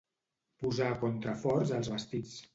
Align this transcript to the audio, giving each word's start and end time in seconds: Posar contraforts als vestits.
Posar 0.63 0.87
contraforts 1.03 1.77
als 1.79 1.93
vestits. 1.95 2.35